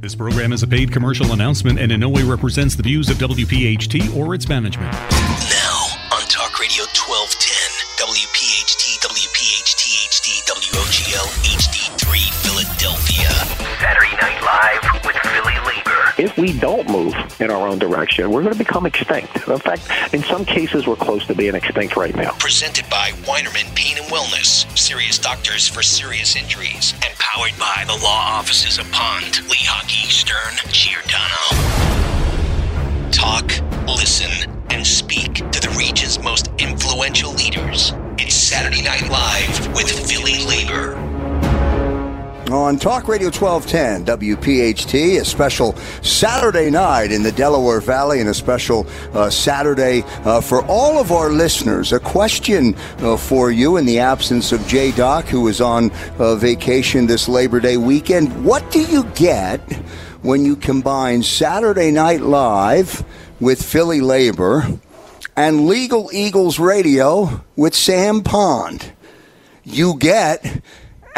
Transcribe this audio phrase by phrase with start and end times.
[0.00, 3.18] This program is a paid commercial announcement and in no way represents the views of
[3.18, 4.90] WPHT or its management.
[4.90, 13.28] Now, on Talk Radio 1210, WPHT, WPHT, HD, WOGL, HD3, Philadelphia.
[13.78, 16.12] Saturday Night Live with Philly Labor.
[16.18, 19.48] If we don't move in our own direction, we're going to become extinct.
[19.48, 22.32] In fact, in some cases, we're close to being extinct right now.
[22.38, 27.92] Presented by Weinerman Pain and Wellness, serious doctors for serious injuries, and powered by the
[28.02, 31.46] law offices of Pond, Lehocky, Stern, Giordano.
[33.12, 33.52] Talk,
[33.86, 37.92] listen, and speak to the region's most influential leaders.
[38.18, 41.09] It's Saturday Night Live with Philly Labor.
[42.52, 48.34] On Talk Radio 1210, WPHT, a special Saturday night in the Delaware Valley and a
[48.34, 51.92] special uh, Saturday uh, for all of our listeners.
[51.92, 56.34] A question uh, for you in the absence of J Doc, who is on uh,
[56.34, 58.44] vacation this Labor Day weekend.
[58.44, 59.60] What do you get
[60.22, 63.04] when you combine Saturday Night Live
[63.38, 64.66] with Philly Labor
[65.36, 68.92] and Legal Eagles Radio with Sam Pond?
[69.62, 70.62] You get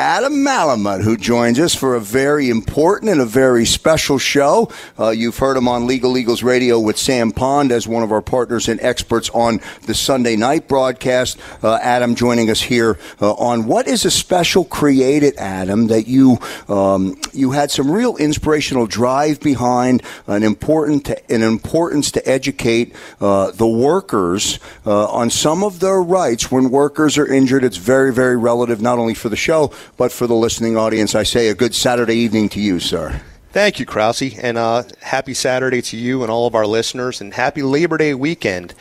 [0.03, 4.69] Adam Malamut, who joins us for a very important and a very special show.
[4.99, 8.21] Uh, you've heard him on Legal Eagles Radio with Sam Pond as one of our
[8.21, 11.39] partners and experts on the Sunday night broadcast.
[11.63, 16.39] Uh, Adam joining us here uh, on what is a special created, Adam, that you
[16.69, 22.93] um, you had some real inspirational drive behind, an important to, an importance to educate
[23.21, 27.63] uh, the workers uh, on some of their rights when workers are injured.
[27.63, 31.23] It's very very relative, not only for the show but for the listening audience, I
[31.23, 33.21] say a good Saturday evening to you, sir.
[33.51, 37.35] Thank you, Krause, and uh, happy Saturday to you and all of our listeners, and
[37.35, 38.73] happy Labor Day weekend.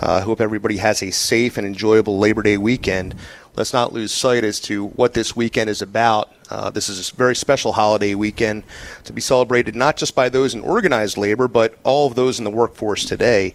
[0.00, 3.14] Uh, I uh, hope everybody has a safe and enjoyable Labor Day weekend.
[3.56, 6.30] Let's not lose sight as to what this weekend is about.
[6.50, 8.62] Uh, this is a very special holiday weekend
[9.04, 12.44] to be celebrated not just by those in organized labor, but all of those in
[12.44, 13.54] the workforce today.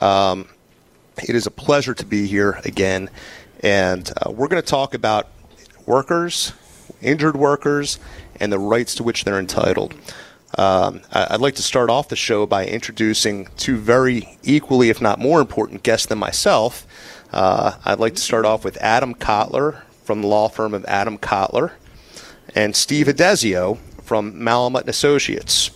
[0.00, 0.48] Um,
[1.22, 3.10] it is a pleasure to be here again,
[3.60, 5.28] and uh, we're going to talk about
[5.86, 6.52] workers,
[7.00, 7.98] injured workers,
[8.40, 9.94] and the rights to which they're entitled.
[10.56, 15.18] Um, I'd like to start off the show by introducing two very equally, if not
[15.18, 16.86] more important guests than myself.
[17.32, 21.18] Uh, I'd like to start off with Adam Kotlar from the law firm of Adam
[21.18, 21.72] Kotlar
[22.54, 25.70] and Steve Adesio from Malamut Associates.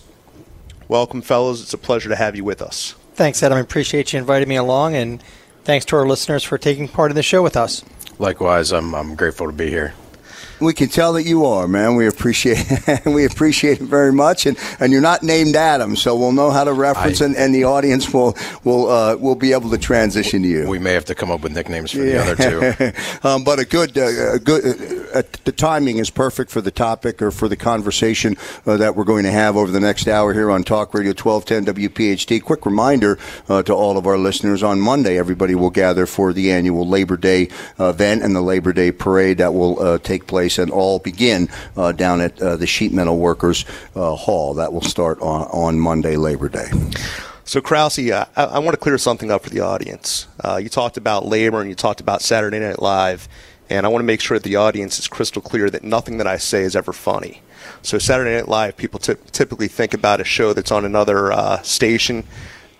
[0.87, 1.61] Welcome, fellows.
[1.61, 2.95] It's a pleasure to have you with us.
[3.15, 3.57] Thanks, Adam.
[3.57, 5.21] I appreciate you inviting me along, and
[5.65, 7.83] thanks to our listeners for taking part in the show with us.
[8.19, 9.93] Likewise, I'm, I'm grateful to be here.
[10.59, 11.95] We can tell that you are, man.
[11.95, 12.65] We appreciate
[13.05, 16.65] we appreciate it very much, and, and you're not named Adam, so we'll know how
[16.65, 20.41] to reference, I, and, and the audience will will uh, will be able to transition
[20.43, 20.67] to you.
[20.67, 22.33] We may have to come up with nicknames for yeah.
[22.33, 22.97] the other two,
[23.27, 24.65] um, but a good uh, a good
[25.13, 28.35] uh, the timing is perfect for the topic or for the conversation
[28.65, 31.87] uh, that we're going to have over the next hour here on Talk Radio 1210
[31.87, 32.43] WPHT.
[32.43, 33.17] Quick reminder
[33.47, 37.15] uh, to all of our listeners: on Monday, everybody will gather for the annual Labor
[37.15, 37.49] Day
[37.79, 41.91] event and the Labor Day parade that will uh, take place and all begin uh,
[41.91, 44.53] down at uh, the Sheet Metal Workers uh, Hall.
[44.53, 46.69] That will start on, on Monday, Labor Day.
[47.43, 50.27] So, Krause, I, I, want to clear something up for the audience.
[50.39, 53.27] Uh, you talked about labor and you talked about Saturday Night Live,
[53.71, 56.27] and I want to make sure that the audience is crystal clear that nothing that
[56.27, 57.41] I say is ever funny.
[57.81, 61.59] So, Saturday Night Live, people t- typically think about a show that's on another uh,
[61.63, 62.23] station.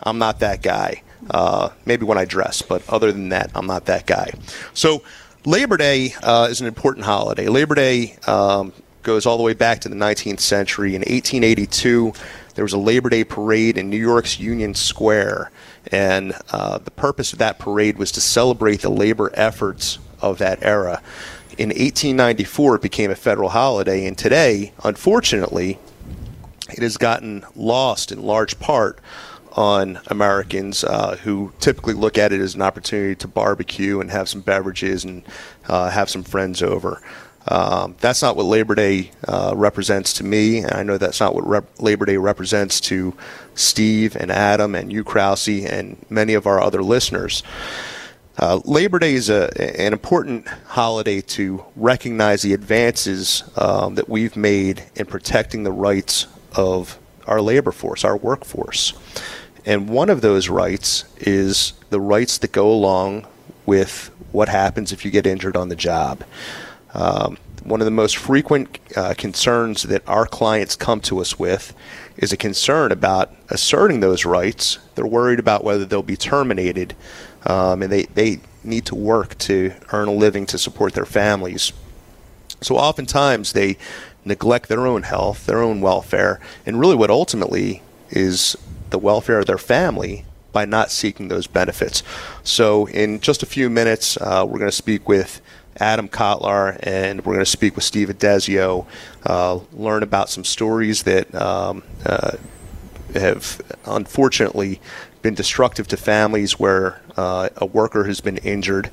[0.03, 1.01] I'm not that guy.
[1.31, 4.31] Uh, maybe when I dress, but other than that, I'm not that guy.
[4.75, 5.01] So,
[5.49, 7.47] Labor Day uh, is an important holiday.
[7.47, 8.71] Labor Day um,
[9.01, 10.89] goes all the way back to the 19th century.
[10.89, 12.13] In 1882,
[12.53, 15.49] there was a Labor Day parade in New York's Union Square.
[15.91, 20.59] And uh, the purpose of that parade was to celebrate the labor efforts of that
[20.61, 21.01] era.
[21.57, 24.05] In 1894, it became a federal holiday.
[24.05, 25.79] And today, unfortunately,
[26.69, 28.99] it has gotten lost in large part
[29.53, 34.29] on Americans uh, who typically look at it as an opportunity to barbecue and have
[34.29, 35.23] some beverages and
[35.67, 37.01] uh, have some friends over.
[37.47, 41.33] Um, that's not what Labor Day uh, represents to me, and I know that's not
[41.33, 43.15] what Rep- Labor Day represents to
[43.55, 47.41] Steve and Adam and you, Krause, and many of our other listeners.
[48.37, 49.49] Uh, Labor Day is a,
[49.81, 56.27] an important holiday to recognize the advances um, that we've made in protecting the rights
[56.55, 58.93] of our labor force, our workforce.
[59.69, 63.27] And one of those rights is the rights that go along
[63.67, 66.23] with what happens if you get injured on the job.
[66.95, 71.75] Um, one of the most frequent uh, concerns that our clients come to us with
[72.17, 74.79] is a concern about asserting those rights.
[74.95, 76.95] They're worried about whether they'll be terminated,
[77.45, 81.73] um, and they, they need to work to earn a living to support their families.
[82.61, 83.77] So oftentimes they
[84.25, 88.57] neglect their own health, their own welfare, and really what ultimately is
[88.89, 92.01] the welfare of their family by not seeking those benefits.
[92.43, 95.41] So, in just a few minutes, uh, we're going to speak with
[95.77, 98.85] Adam Kotlar and we're going to speak with Steve Adesio,
[99.25, 102.33] uh, learn about some stories that um, uh,
[103.13, 104.79] have unfortunately
[105.21, 108.89] been destructive to families where uh, a worker has been injured,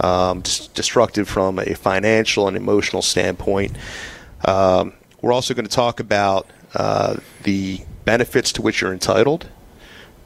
[0.00, 3.76] um, destructive from a financial and emotional standpoint.
[4.44, 9.48] Um, we're also going to talk about uh, the benefits to which you're entitled,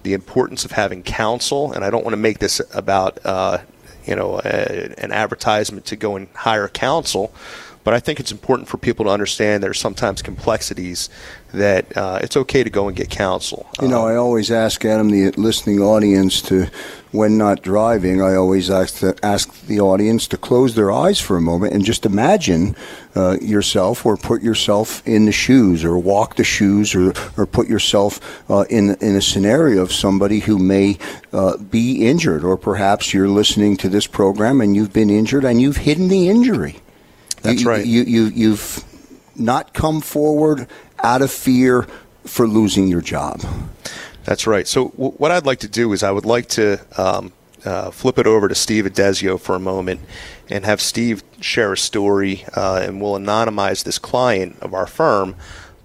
[0.02, 3.58] the importance of having counsel, and I don't want to make this about uh,
[4.06, 7.32] you know a, an advertisement to go and hire counsel,
[7.84, 11.08] but I think it's important for people to understand there are sometimes complexities
[11.52, 13.68] that uh, it's okay to go and get counsel.
[13.80, 16.68] You know, I always ask Adam, the listening audience, to
[17.10, 21.36] when not driving, I always ask to ask the audience to close their eyes for
[21.36, 22.74] a moment and just imagine
[23.14, 27.68] uh, yourself, or put yourself in the shoes, or walk the shoes, or or put
[27.68, 30.96] yourself uh, in in a scenario of somebody who may
[31.34, 35.60] uh, be injured, or perhaps you're listening to this program and you've been injured and
[35.60, 36.80] you've hidden the injury.
[37.42, 37.84] That's you, right.
[37.84, 38.84] You, you you've
[39.36, 40.68] not come forward
[41.02, 41.86] out of fear
[42.24, 43.42] for losing your job.
[44.24, 44.66] That's right.
[44.66, 47.32] So w- what I'd like to do is I would like to um,
[47.64, 50.00] uh, flip it over to Steve Adesio for a moment
[50.48, 55.34] and have Steve share a story, uh, and we'll anonymize this client of our firm,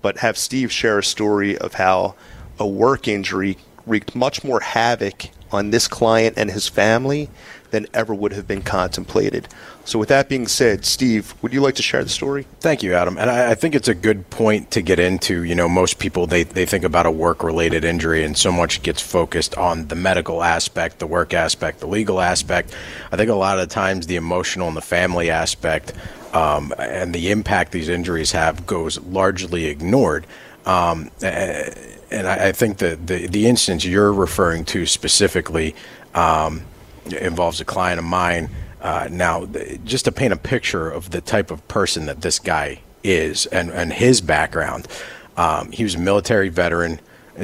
[0.01, 2.15] but have Steve share a story of how
[2.59, 7.29] a work injury wreaked much more havoc on this client and his family
[7.71, 9.47] than ever would have been contemplated.
[9.87, 12.45] So, with that being said, Steve, would you like to share the story?
[12.59, 13.17] Thank you, Adam.
[13.17, 15.43] And I, I think it's a good point to get into.
[15.43, 18.83] You know, most people they, they think about a work related injury, and so much
[18.83, 22.75] gets focused on the medical aspect, the work aspect, the legal aspect.
[23.13, 25.93] I think a lot of the times the emotional and the family aspect
[26.33, 30.27] um, and the impact these injuries have goes largely ignored.
[30.65, 35.75] Um, and I, I, think that the, the instance you're referring to specifically
[36.13, 36.63] um,
[37.05, 38.49] involves a client of mine
[38.81, 39.45] uh, now,
[39.83, 43.69] just to paint a picture of the type of person that this guy is and,
[43.71, 44.87] and his background,
[45.35, 46.99] um, he was a military veteran,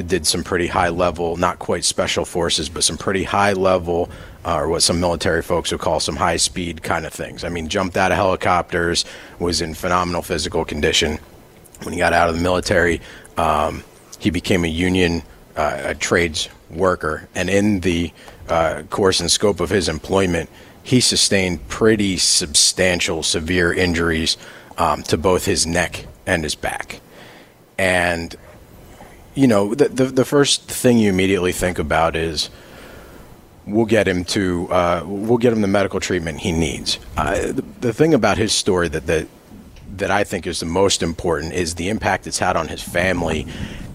[0.06, 4.10] did some pretty high level, not quite special forces, but some pretty high level,
[4.44, 7.44] uh, or what some military folks would call some high speed kind of things.
[7.44, 9.04] I mean, jumped out of helicopters,
[9.38, 11.18] was in phenomenal physical condition.
[11.82, 13.00] When he got out of the military,
[13.36, 13.84] um,
[14.18, 15.22] he became a union
[15.56, 18.12] uh, a trades worker, and in the
[18.48, 20.50] uh, course and scope of his employment,
[20.82, 24.36] he sustained pretty substantial, severe injuries
[24.76, 27.00] um, to both his neck and his back.
[27.78, 28.34] And,
[29.34, 32.50] you know, the, the, the, first thing you immediately think about is
[33.66, 36.98] we'll get him to, uh, we'll get him the medical treatment he needs.
[37.16, 39.26] Uh, the, the thing about his story that, that,
[39.96, 43.46] that I think is the most important is the impact it's had on his family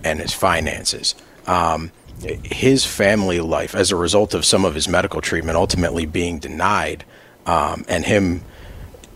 [0.04, 1.16] and his finances.
[1.46, 6.40] Um, his family life as a result of some of his medical treatment ultimately being
[6.40, 7.06] denied
[7.46, 8.44] um, and him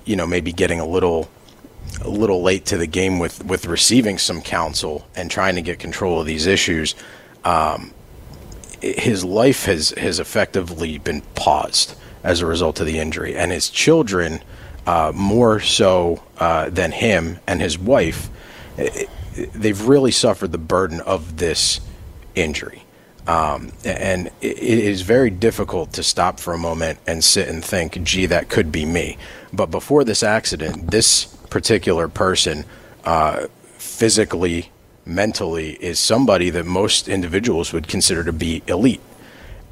[0.05, 1.29] you know maybe getting a little
[2.01, 5.79] a little late to the game with with receiving some counsel and trying to get
[5.79, 6.95] control of these issues
[7.44, 7.94] um,
[8.83, 13.35] his life has has effectively been paused as a result of the injury.
[13.35, 14.41] And his children
[14.85, 18.29] uh, more so uh, than him and his wife
[19.35, 21.79] they've really suffered the burden of this
[22.35, 22.83] injury
[23.27, 28.01] um, and it is very difficult to stop for a moment and sit and think,
[28.03, 29.18] gee, that could be me.
[29.53, 32.65] But before this accident, this particular person,
[33.06, 34.72] uh, physically,
[35.06, 39.01] mentally, is somebody that most individuals would consider to be elite.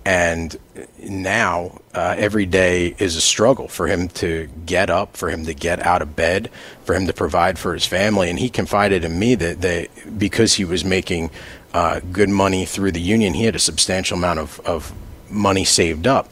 [0.04, 0.58] And
[1.04, 5.54] now, uh, every day is a struggle for him to get up, for him to
[5.54, 6.50] get out of bed,
[6.86, 8.30] for him to provide for his family.
[8.30, 11.30] And he confided in me that, that because he was making
[11.74, 13.34] uh, good money through the union.
[13.34, 14.94] He had a substantial amount of, of
[15.30, 16.32] money saved up.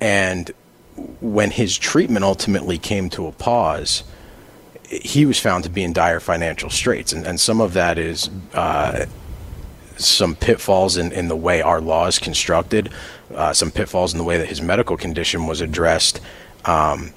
[0.00, 0.50] And
[1.20, 4.04] when his treatment ultimately came to a pause,
[4.88, 7.12] he was found to be in dire financial straits.
[7.12, 9.06] And, and some of that is uh,
[9.96, 12.90] some pitfalls in, in the way our law is constructed,
[13.34, 16.20] uh, some pitfalls in the way that his medical condition was addressed,
[16.64, 17.12] um,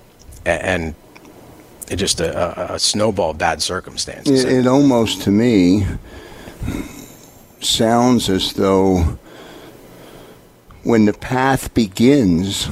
[0.46, 0.96] and,
[1.90, 4.44] and just a, a, snowball bad circumstances.
[4.44, 5.86] It, it almost, to me,
[7.66, 9.18] sounds as though
[10.84, 12.68] when the path begins,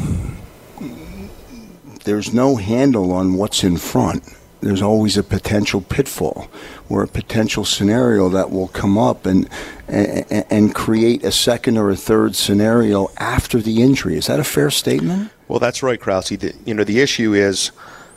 [2.05, 4.23] there's no handle on what's in front.
[4.61, 6.49] There's always a potential pitfall
[6.89, 9.47] or a potential scenario that will come up and,
[9.87, 14.17] and, and create a second or a third scenario after the injury.
[14.17, 15.31] Is that a fair statement?
[15.47, 16.31] Well, that's right, Krause.
[16.31, 17.71] you know, the issue is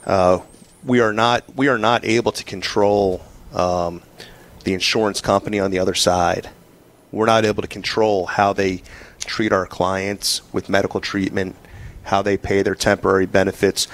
[0.04, 0.40] uh,
[0.84, 3.22] we are not we are not able to control
[3.54, 4.02] um,
[4.64, 6.50] the insurance company on the other side.
[7.12, 8.82] We're not able to control how they
[9.20, 11.54] treat our clients with medical treatment,
[12.04, 13.86] how they pay their temporary benefits.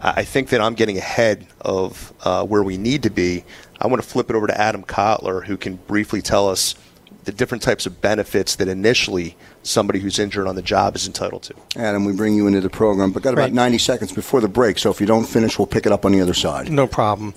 [0.00, 3.44] I think that I'm getting ahead of uh, where we need to be.
[3.80, 6.74] I want to flip it over to Adam Kotlar, who can briefly tell us
[7.24, 11.42] the different types of benefits that initially somebody who's injured on the job is entitled
[11.44, 11.54] to.
[11.76, 13.52] Adam, we bring you into the program, but got about Right.
[13.54, 16.12] 90 seconds before the break, so if you don't finish, we'll pick it up on
[16.12, 16.70] the other side.
[16.70, 17.32] No problem.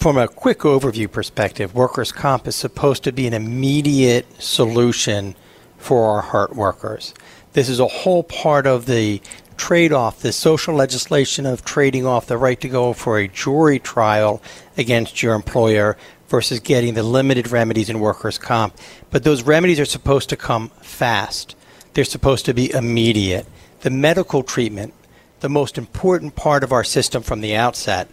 [0.00, 5.34] From a quick overview perspective, workers' comp is supposed to be an immediate solution
[5.76, 7.12] for our hurt workers.
[7.52, 9.20] This is a whole part of the
[9.58, 13.78] trade off, the social legislation of trading off the right to go for a jury
[13.78, 14.40] trial
[14.78, 18.74] against your employer versus getting the limited remedies in workers' comp.
[19.10, 21.54] But those remedies are supposed to come fast,
[21.92, 23.46] they're supposed to be immediate.
[23.80, 24.94] The medical treatment,
[25.40, 28.08] the most important part of our system from the outset,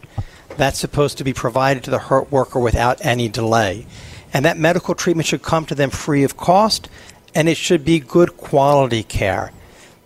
[0.55, 3.85] that's supposed to be provided to the hurt worker without any delay.
[4.33, 6.89] And that medical treatment should come to them free of cost,
[7.35, 9.51] and it should be good quality care.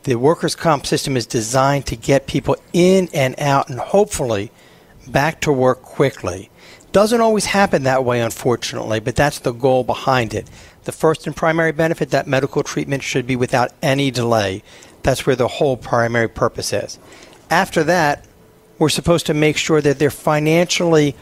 [0.03, 4.51] The workers' comp system is designed to get people in and out and hopefully
[5.07, 6.49] back to work quickly.
[6.91, 10.49] Doesn't always happen that way, unfortunately, but that's the goal behind it.
[10.83, 14.63] The first and primary benefit that medical treatment should be without any delay.
[15.03, 16.99] That's where the whole primary purpose is.
[17.49, 18.25] After that,
[18.81, 21.15] we're supposed to make sure that they're financially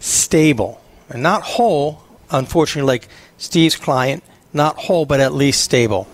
[0.00, 6.08] stable and not whole, unfortunately, like Steve's client, not whole, but at least stable.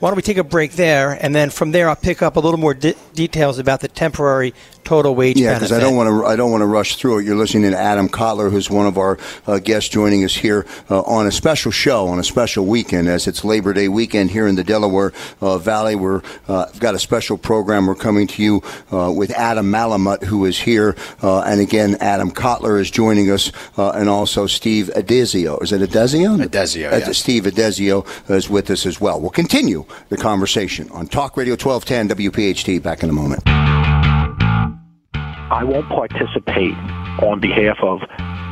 [0.00, 2.40] Why don't we take a break there, and then from there I'll pick up a
[2.40, 4.54] little more de- details about the temporary
[4.88, 6.26] total wage Yeah, because I don't want to.
[6.26, 7.26] I don't want to rush through it.
[7.26, 11.02] You're listening to Adam Kotlar, who's one of our uh, guests joining us here uh,
[11.02, 14.54] on a special show on a special weekend, as it's Labor Day weekend here in
[14.54, 15.94] the Delaware uh, Valley.
[15.94, 17.86] We're uh, got a special program.
[17.86, 22.30] We're coming to you uh, with Adam Malamut, who is here, uh, and again, Adam
[22.30, 25.62] Kotlar is joining us, uh, and also Steve Adesio.
[25.62, 26.42] Is it Adesio?
[26.42, 27.12] Adesio, yeah.
[27.12, 29.20] Steve Adesio is with us as well.
[29.20, 32.82] We'll continue the conversation on Talk Radio 1210 WPHT.
[32.82, 33.77] Back in a moment.
[35.58, 36.76] I won't participate
[37.20, 38.00] on behalf of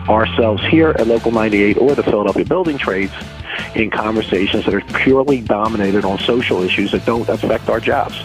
[0.08, 3.12] ourselves here at Local 98 or the Philadelphia Building Trades
[3.76, 8.20] in conversations that are purely dominated on social issues that don't affect our jobs.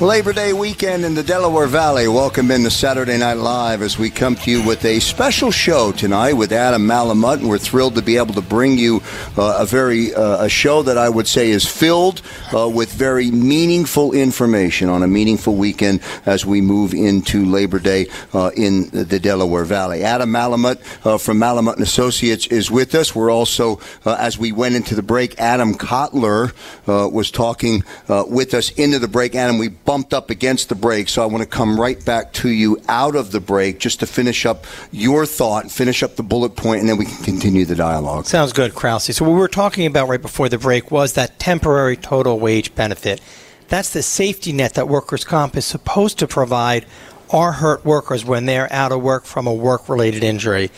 [0.00, 2.08] Labor Day weekend in the Delaware Valley.
[2.08, 6.32] Welcome into Saturday Night Live as we come to you with a special show tonight
[6.32, 9.02] with Adam Malamut, and we're thrilled to be able to bring you
[9.38, 12.22] uh, a very uh, a show that I would say is filled
[12.52, 18.08] uh, with very meaningful information on a meaningful weekend as we move into Labor Day
[18.32, 20.02] uh, in the Delaware Valley.
[20.02, 23.14] Adam Malamut uh, from Malamut and Associates is with us.
[23.14, 26.52] We're also, uh, as we went into the break, Adam Kotlar
[26.86, 29.36] was talking with us into the break.
[29.36, 32.48] Adam, we bumped up against the break, so I want to come right back to
[32.48, 36.56] you out of the break just to finish up your thought, finish up the bullet
[36.56, 38.26] point, and then we can continue the dialogue.
[38.26, 39.14] Sounds good, Krause.
[39.16, 42.74] So what we were talking about right before the break was that temporary total wage
[42.74, 43.20] benefit.
[43.68, 46.86] That's the safety net that workers' comp is supposed to provide
[47.30, 50.70] our hurt workers when they're out of work from a work-related injury.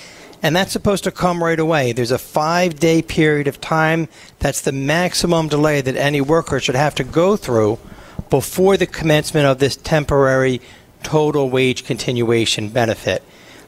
[0.43, 1.93] And that's supposed to come right away.
[1.93, 4.09] There's a five day period of time.
[4.39, 7.79] That's the maximum delay that any worker should have to go through
[8.31, 10.61] before the commencement of this temporary
[11.03, 13.23] total wage continuation benefit.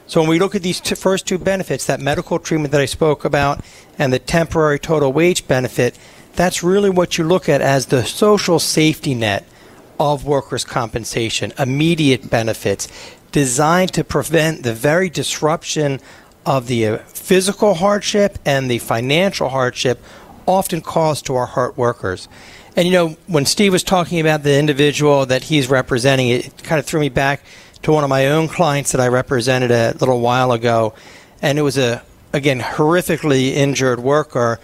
[0.07, 3.25] So when we look at these first two benefits, that medical treatment that I spoke
[3.25, 3.63] about
[3.97, 5.97] and the temporary total wage benefit,
[6.35, 9.45] that's really what you look at as the social safety net
[9.99, 12.87] of workers' compensation, immediate benefits
[13.31, 15.99] designed to prevent the very disruption
[16.45, 20.01] of the uh, physical hardship and the financial hardship
[20.47, 22.27] often caused to our hurt workers.
[22.75, 26.79] And you know, when Steve was talking about the individual that he's representing, it kind
[26.79, 27.43] of threw me back
[27.83, 30.93] to one of my own clients that I represented a little while ago,
[31.41, 34.59] and it was a again horrifically injured worker,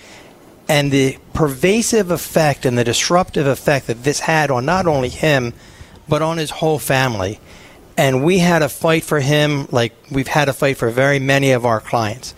[0.68, 5.54] and the pervasive effect and the disruptive effect that this had on not only him,
[6.08, 7.40] but on his whole family.
[7.98, 11.52] And we had a fight for him like we've had a fight for very many
[11.52, 12.36] of our clients.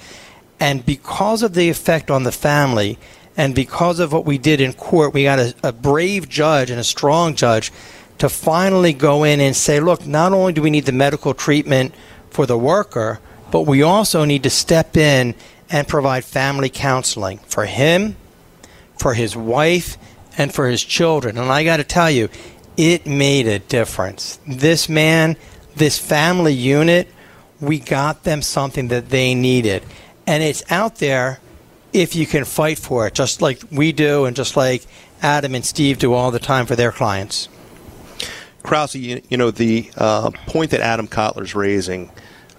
[0.60, 2.98] And because of the effect on the family,
[3.38, 6.80] and because of what we did in court, we got a, a brave judge and
[6.80, 7.72] a strong judge
[8.18, 11.94] to finally go in and say, look, not only do we need the medical treatment
[12.32, 13.20] for the worker,
[13.52, 15.36] but we also need to step in
[15.70, 18.16] and provide family counseling for him,
[18.98, 19.98] for his wife,
[20.36, 21.38] and for his children.
[21.38, 22.30] And I got to tell you,
[22.76, 24.40] it made a difference.
[24.48, 25.36] This man,
[25.76, 27.08] this family unit,
[27.60, 29.84] we got them something that they needed.
[30.26, 31.40] And it's out there
[32.02, 34.86] if you can fight for it, just like we do and just like
[35.22, 37.50] Adam and Steve do all the time for their clients.
[38.62, 42.12] Krause, you, you know, the uh, point that Adam Kotlar's raising,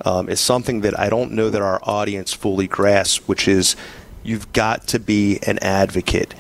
[0.05, 3.77] um, is something that I don't know that our audience fully grasps, which is
[4.23, 6.35] you've got to be an advocate.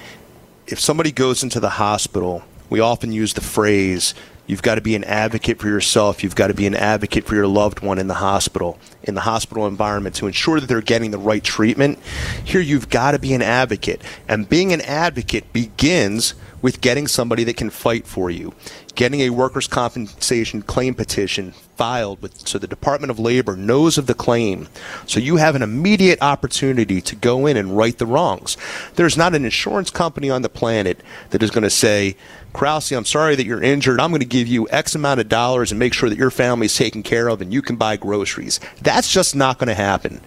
[0.66, 4.14] If somebody goes into the hospital, we often use the phrase,
[4.48, 6.24] You've got to be an advocate for yourself.
[6.24, 9.20] You've got to be an advocate for your loved one in the hospital, in the
[9.20, 11.98] hospital environment to ensure that they're getting the right treatment.
[12.42, 14.00] Here, you've got to be an advocate.
[14.26, 18.54] And being an advocate begins with getting somebody that can fight for you,
[18.94, 24.06] getting a workers' compensation claim petition filed with, so the Department of Labor knows of
[24.06, 24.66] the claim.
[25.06, 28.56] So you have an immediate opportunity to go in and right the wrongs.
[28.96, 31.00] There's not an insurance company on the planet
[31.30, 32.16] that is going to say,
[32.58, 34.00] Krause, I'm sorry that you're injured.
[34.00, 36.66] I'm going to give you X amount of dollars and make sure that your family
[36.66, 38.58] is taken care of and you can buy groceries.
[38.82, 40.20] That's just not going to happen.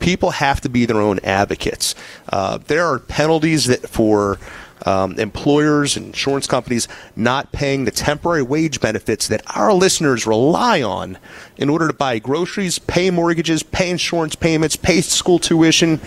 [0.00, 1.94] People have to be their own advocates.
[2.28, 4.40] Uh, there are penalties that for
[4.84, 10.82] um, employers and insurance companies not paying the temporary wage benefits that our listeners rely
[10.82, 11.18] on
[11.56, 16.00] in order to buy groceries, pay mortgages, pay insurance payments, pay school tuition.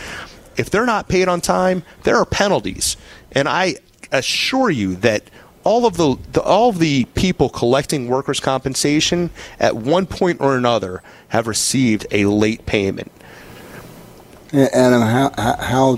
[0.57, 2.97] If they're not paid on time, there are penalties.
[3.31, 3.77] And I
[4.11, 5.23] assure you that
[5.69, 10.57] all of the, the, all of the people collecting workers' compensation at one point or
[10.57, 13.11] another have received a late payment.
[14.51, 15.97] Adam, how, how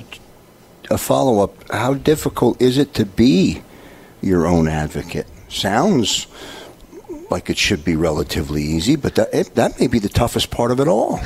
[0.90, 1.72] a follow up.
[1.72, 3.64] How difficult is it to be
[4.22, 5.26] your own advocate?
[5.48, 6.28] Sounds
[7.30, 10.72] like it should be relatively easy, but that, it, that may be the toughest part
[10.72, 11.22] of it all.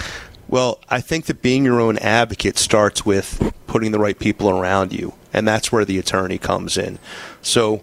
[0.47, 4.93] Well, I think that being your own advocate starts with putting the right people around
[4.93, 6.99] you, and that's where the attorney comes in.
[7.41, 7.81] So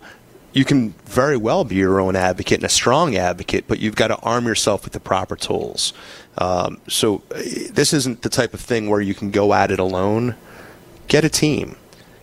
[0.52, 4.08] you can very well be your own advocate and a strong advocate, but you've got
[4.08, 5.92] to arm yourself with the proper tools.
[6.38, 9.78] Um, so uh, this isn't the type of thing where you can go at it
[9.78, 10.36] alone
[11.08, 11.76] get a team.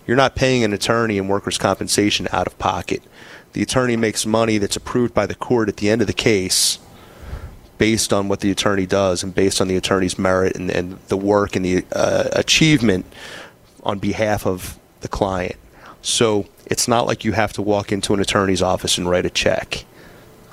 [0.08, 3.04] You're not paying an attorney and workers' compensation out of pocket.
[3.54, 6.80] The attorney makes money that's approved by the court at the end of the case
[7.78, 11.18] based on what the attorney does and based on the attorney's merit and, and the
[11.18, 13.06] work and the uh, achievement
[13.84, 15.56] on behalf of the client.
[16.02, 19.30] So it's not like you have to walk into an attorney's office and write a
[19.30, 19.86] check.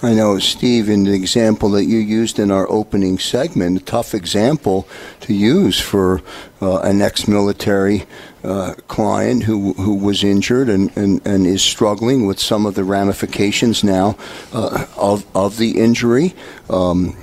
[0.03, 4.15] I know, Steve, in the example that you used in our opening segment, a tough
[4.15, 4.87] example
[5.21, 6.21] to use for
[6.61, 8.05] uh, an ex military
[8.45, 12.85] uh, client who, who was injured and, and, and is struggling with some of the
[12.85, 14.19] ramifications now
[14.53, 16.35] uh, of, of the injury.
[16.69, 17.17] Um,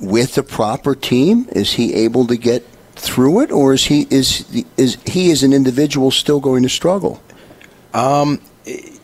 [0.00, 2.66] with the proper team, is he able to get
[3.04, 4.44] through it, or is he is
[4.76, 7.22] is he as an individual still going to struggle?
[7.92, 8.40] Um,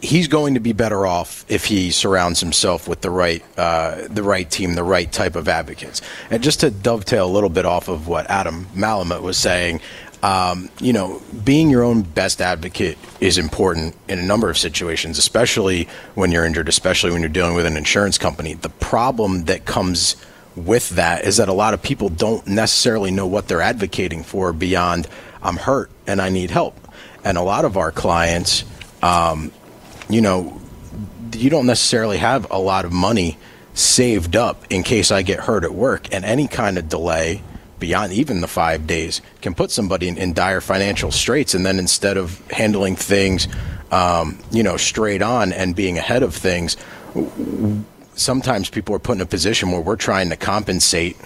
[0.01, 4.23] he's going to be better off if he surrounds himself with the right uh, the
[4.23, 6.01] right team, the right type of advocates.
[6.31, 9.81] And just to dovetail a little bit off of what Adam Malamut was saying,
[10.23, 15.19] um, you know, being your own best advocate is important in a number of situations,
[15.19, 18.55] especially when you're injured, especially when you're dealing with an insurance company.
[18.55, 20.17] The problem that comes
[20.67, 24.53] with that is that a lot of people don't necessarily know what they're advocating for
[24.53, 25.09] beyond
[25.43, 26.77] I'm hurt and I need help.
[27.25, 28.65] And a lot of our clients,
[29.03, 29.53] um,
[30.09, 30.61] you know,
[31.35, 33.39] you don't necessarily have a lot of money
[33.75, 37.43] saved up in case I get hurt at work, and any kind of delay
[37.79, 41.55] beyond even the five days can put somebody in, in dire financial straits.
[41.55, 43.49] And then instead of handling things,
[43.91, 46.77] um, you know, straight on and being ahead of things,
[48.21, 51.17] sometimes people are put in a position where we're trying to compensate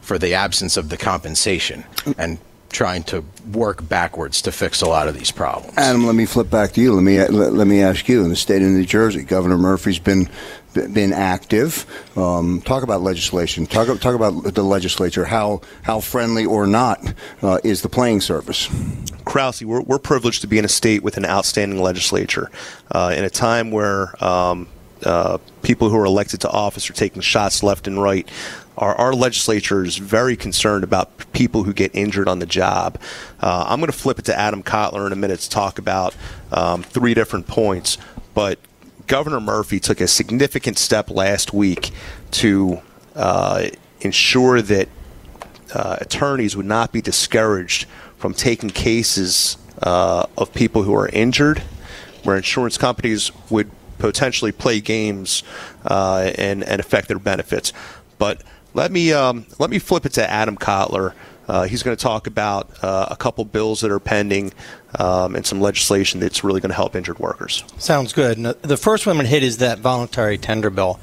[0.00, 1.84] for the absence of the compensation.
[2.18, 2.38] And
[2.74, 5.72] trying to work backwards to fix a lot of these problems.
[5.78, 6.92] Adam, let me flip back to you.
[6.92, 8.22] Let me let, let me ask you.
[8.22, 10.28] In the state of New Jersey, Governor Murphy's been
[10.74, 11.86] been active.
[12.16, 13.66] Um, talk about legislation.
[13.66, 15.24] Talk talk about the legislature.
[15.24, 18.68] How how friendly or not uh, is the playing surface?
[19.24, 22.50] Krause, we're, we're privileged to be in a state with an outstanding legislature
[22.90, 24.22] uh, in a time where.
[24.22, 24.68] Um,
[25.04, 28.28] uh, people who are elected to office are taking shots left and right
[28.76, 33.00] our, our legislature is very concerned about people who get injured on the job.
[33.40, 36.14] Uh, I'm going to flip it to Adam Kotlar in a minute to talk about
[36.52, 37.98] um, three different points,
[38.34, 38.58] but
[39.06, 41.90] Governor Murphy took a significant step last week
[42.32, 42.80] to
[43.14, 43.68] uh,
[44.00, 44.88] ensure that
[45.72, 47.86] uh, attorneys would not be discouraged
[48.16, 51.58] from taking cases uh, of people who are injured,
[52.22, 55.42] where insurance companies would potentially play games
[55.84, 57.72] uh, and, and affect their benefits.
[58.18, 58.42] But
[58.74, 61.14] let me um, let me flip it to Adam Kotlar.
[61.46, 64.52] Uh, he's going to talk about uh, a couple bills that are pending
[64.98, 67.64] um, and some legislation that's really going to help injured workers.
[67.78, 68.38] Sounds good.
[68.62, 70.98] the first one I'm going to hit is that voluntary tender bill.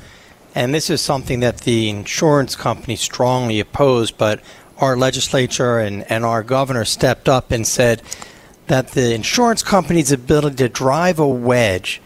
[0.56, 4.42] And this is something that the insurance company strongly opposed, but
[4.80, 8.02] our legislature and, and our governor stepped up and said
[8.68, 12.02] that the insurance company's ability to drive a wedge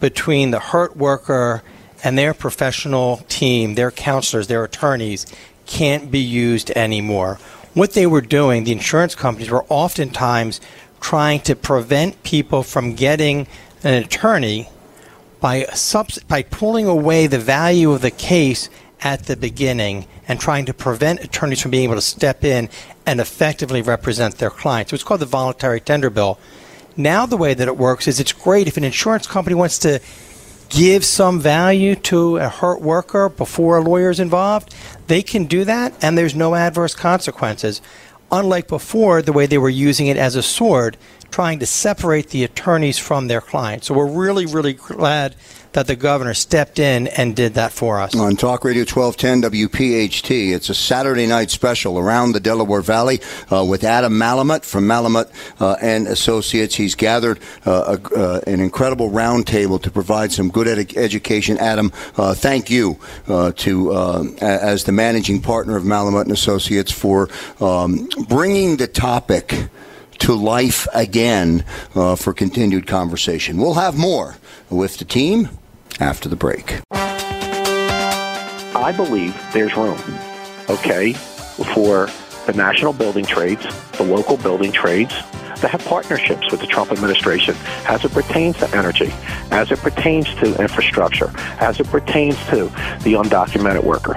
[0.00, 1.62] between the hurt worker
[2.02, 5.26] and their professional team, their counselors, their attorneys,
[5.66, 7.38] can't be used anymore.
[7.72, 10.60] What they were doing, the insurance companies were oftentimes
[11.00, 13.46] trying to prevent people from getting
[13.82, 14.68] an attorney
[15.40, 18.70] by subs- by pulling away the value of the case
[19.02, 22.68] at the beginning and trying to prevent attorneys from being able to step in
[23.04, 24.92] and effectively represent their clients.
[24.92, 26.38] It was called the voluntary tender bill.
[26.96, 30.00] Now the way that it works is it's great if an insurance company wants to
[30.68, 34.74] give some value to a hurt worker before a lawyer is involved,
[35.06, 37.80] they can do that and there's no adverse consequences.
[38.32, 40.96] Unlike before, the way they were using it as a sword,
[41.30, 43.86] trying to separate the attorneys from their clients.
[43.86, 45.34] So we're really, really glad
[45.74, 48.14] that the governor stepped in and did that for us.
[48.16, 53.20] On Talk Radio 1210 WPHT, it's a Saturday night special around the Delaware Valley
[53.52, 56.76] uh, with Adam Malamut from Malamut uh, and Associates.
[56.76, 61.58] He's gathered uh, a, uh, an incredible roundtable to provide some good ed- education.
[61.58, 63.92] Adam, uh, thank you uh, to
[64.40, 67.28] as the managing partner of Malamut and Associates for
[67.60, 69.68] um, bringing the topic
[70.18, 71.64] to life again
[72.16, 73.58] for continued conversation.
[73.58, 74.36] We'll have more
[74.70, 75.48] with the team
[76.00, 76.80] after the break.
[78.76, 79.98] I believe there's room,
[80.68, 82.08] okay, for
[82.46, 85.14] the national building trades, the local building trades,
[85.60, 89.10] to have partnerships with the Trump administration as it pertains to energy,
[89.50, 91.30] as it pertains to infrastructure,
[91.60, 92.64] as it pertains to
[93.02, 94.14] the undocumented worker.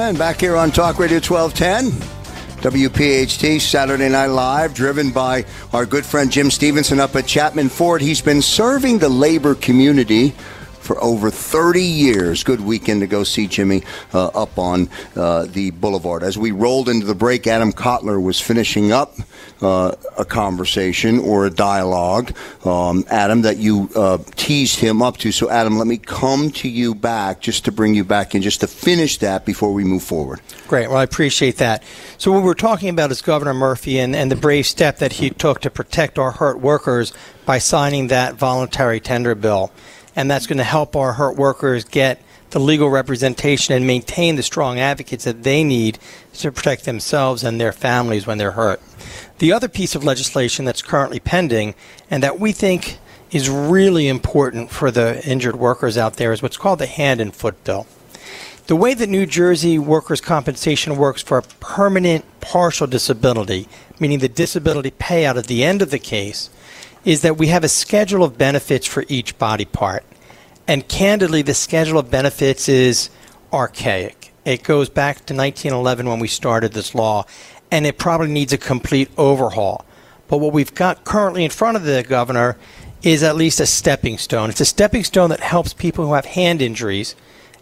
[0.00, 2.25] And back here on Talk Radio 1210.
[2.66, 8.02] WPHT Saturday Night Live, driven by our good friend Jim Stevenson up at Chapman Ford.
[8.02, 10.34] He's been serving the labor community
[10.86, 12.44] for over 30 years.
[12.44, 13.82] Good weekend to go see Jimmy
[14.14, 16.22] uh, up on uh, the boulevard.
[16.22, 19.14] As we rolled into the break, Adam Kotlar was finishing up
[19.60, 25.32] uh, a conversation or a dialogue, um, Adam, that you uh, teased him up to.
[25.32, 28.60] So, Adam, let me come to you back just to bring you back in, just
[28.60, 30.40] to finish that before we move forward.
[30.68, 30.88] Great.
[30.88, 31.82] Well, I appreciate that.
[32.18, 35.30] So, what we're talking about is Governor Murphy and, and the brave step that he
[35.30, 37.12] took to protect our hurt workers
[37.44, 39.72] by signing that voluntary tender bill
[40.16, 44.42] and that's going to help our hurt workers get the legal representation and maintain the
[44.42, 45.98] strong advocates that they need
[46.32, 48.80] to protect themselves and their families when they're hurt.
[49.38, 51.74] The other piece of legislation that's currently pending
[52.10, 52.98] and that we think
[53.30, 57.34] is really important for the injured workers out there is what's called the hand and
[57.34, 57.86] foot bill.
[58.68, 63.68] The way that New Jersey workers' compensation works for a permanent partial disability,
[64.00, 66.50] meaning the disability payout at the end of the case,
[67.06, 70.04] is that we have a schedule of benefits for each body part.
[70.66, 73.08] And candidly, the schedule of benefits is
[73.52, 74.32] archaic.
[74.44, 77.24] It goes back to 1911 when we started this law,
[77.70, 79.86] and it probably needs a complete overhaul.
[80.26, 82.56] But what we've got currently in front of the governor
[83.04, 84.50] is at least a stepping stone.
[84.50, 87.14] It's a stepping stone that helps people who have hand injuries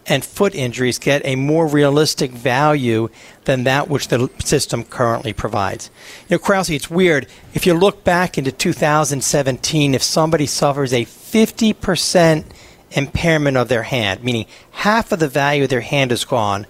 [0.07, 3.09] and foot injuries get a more realistic value
[3.45, 5.90] than that which the system currently provides.
[6.29, 7.27] You know, Krause, it's weird.
[7.55, 12.45] If you look back into 2017, if somebody suffers a 50%
[12.90, 16.67] impairment of their hand, meaning half of the value of their hand is gone,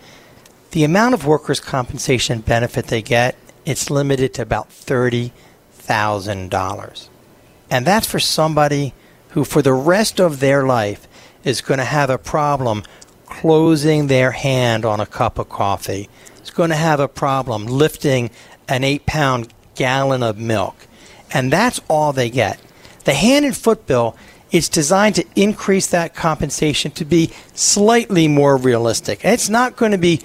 [0.70, 7.08] the amount of workers' compensation benefit they get, it's limited to about $30,000.
[7.70, 8.92] And that's for somebody
[9.30, 11.08] who, for the rest of their life,
[11.44, 12.82] is going to have a problem
[13.40, 16.08] closing their hand on a cup of coffee.
[16.42, 18.30] Is going to have a problem lifting
[18.68, 20.76] an eight pound gallon of milk.
[21.32, 22.60] And that's all they get.
[23.04, 24.16] The hand and foot bill
[24.50, 29.24] is designed to increase that compensation to be slightly more realistic.
[29.24, 30.20] And it's not going to be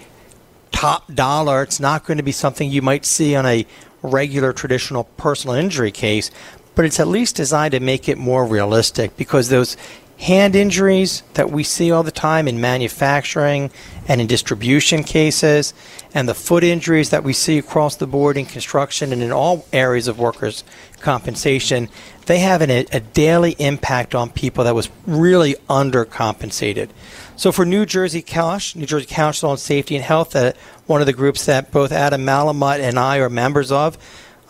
[0.71, 1.63] top dollar.
[1.63, 3.65] It's not going to be something you might see on a
[4.03, 6.31] regular traditional personal injury case,
[6.75, 9.75] but it's at least designed to make it more realistic because those
[10.19, 13.71] hand injuries that we see all the time in manufacturing
[14.07, 15.73] and in distribution cases,
[16.13, 19.65] and the foot injuries that we see across the board in construction and in all
[19.71, 20.63] areas of workers'
[20.99, 21.87] compensation,
[22.25, 26.89] they have an, a daily impact on people that was really undercompensated.
[27.35, 30.51] So for New Jersey COSH, New Jersey Council on Safety and Health, uh,
[30.87, 33.97] one of the groups that both Adam Malamut and I are members of,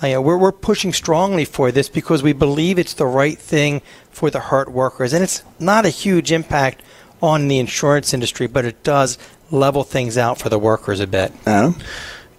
[0.02, 4.30] uh, we're, we're pushing strongly for this because we believe it's the right thing for
[4.30, 5.14] the hurt workers.
[5.14, 6.82] And it's not a huge impact
[7.22, 9.18] on the insurance industry, but it does
[9.52, 11.34] level things out for the workers a bit.
[11.46, 11.76] Adam?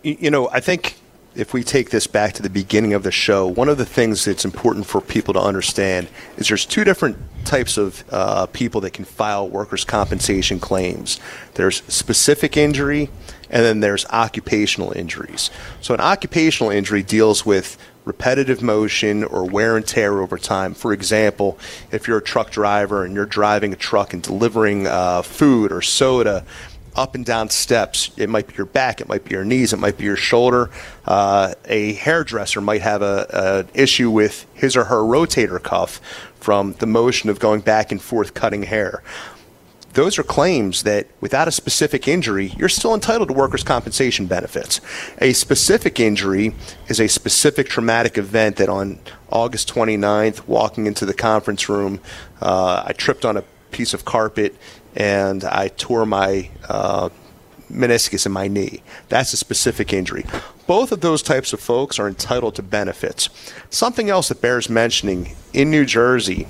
[0.03, 0.97] You know, I think
[1.35, 4.25] if we take this back to the beginning of the show, one of the things
[4.25, 8.93] that's important for people to understand is there's two different types of uh, people that
[8.93, 11.21] can file workers' compensation claims.
[11.55, 13.11] There's specific injury,
[13.49, 15.51] and then there's occupational injuries.
[15.81, 20.75] So, an occupational injury deals with repetitive motion or wear and tear over time.
[20.75, 21.59] For example,
[21.93, 25.83] if you're a truck driver and you're driving a truck and delivering uh, food or
[25.83, 26.45] soda,
[26.97, 28.11] up and down steps.
[28.17, 30.71] It might be your back, it might be your knees, it might be your shoulder.
[31.05, 36.01] Uh, a hairdresser might have an issue with his or her rotator cuff
[36.41, 39.03] from the motion of going back and forth cutting hair.
[39.93, 44.81] Those are claims that without a specific injury, you're still entitled to workers' compensation benefits.
[45.19, 46.55] A specific injury
[46.87, 49.01] is a specific traumatic event that on
[49.31, 52.01] August 29th, walking into the conference room,
[52.41, 54.55] uh, I tripped on a piece of carpet
[54.97, 57.09] and I tore my uh,
[57.71, 58.83] meniscus in my knee.
[59.09, 60.25] That's a specific injury.
[60.67, 63.29] Both of those types of folks are entitled to benefits.
[63.71, 66.49] Something else that bears mentioning in New Jersey,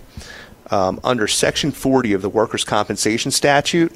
[0.71, 3.93] um, under Section 40 of the Workers' Compensation Statute,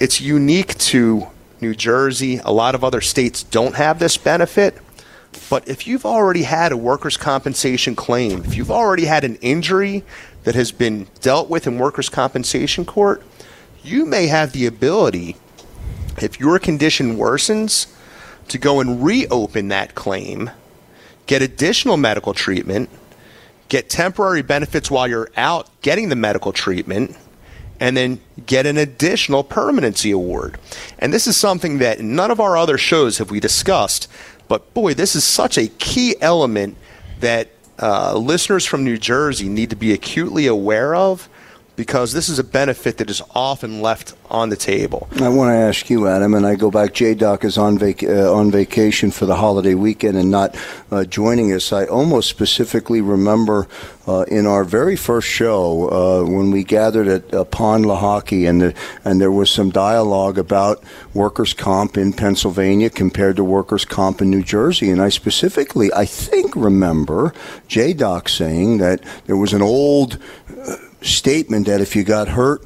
[0.00, 1.28] it's unique to
[1.60, 2.40] New Jersey.
[2.44, 4.76] A lot of other states don't have this benefit.
[5.50, 10.04] But if you've already had a workers' compensation claim, if you've already had an injury
[10.44, 13.22] that has been dealt with in workers' compensation court,
[13.82, 15.36] you may have the ability,
[16.20, 17.92] if your condition worsens,
[18.48, 20.50] to go and reopen that claim,
[21.26, 22.90] get additional medical treatment,
[23.68, 27.16] get temporary benefits while you're out getting the medical treatment,
[27.80, 30.58] and then get an additional permanency award.
[30.98, 34.08] And this is something that none of our other shows have we discussed,
[34.48, 36.76] but boy, this is such a key element
[37.20, 41.28] that uh, listeners from New Jersey need to be acutely aware of
[41.76, 45.08] because this is a benefit that is often left on the table.
[45.20, 46.92] I want to ask you, Adam, and I go back.
[46.94, 50.56] J Doc is on vac- uh, on vacation for the holiday weekend and not
[50.90, 51.72] uh, joining us.
[51.72, 53.68] I almost specifically remember
[54.06, 58.60] uh, in our very first show uh, when we gathered at uh, Pond Lehocky, and
[58.60, 60.82] the, and there was some dialogue about
[61.12, 66.06] workers' comp in Pennsylvania compared to workers' comp in New Jersey, and I specifically, I
[66.06, 67.34] think, remember
[67.68, 70.18] J Doc saying that there was an old
[70.66, 72.62] uh, statement that if you got hurt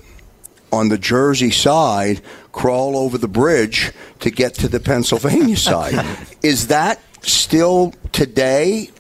[0.73, 2.21] on the Jersey side,
[2.53, 6.05] crawl over the bridge to get to the Pennsylvania side.
[6.43, 8.91] Is that still today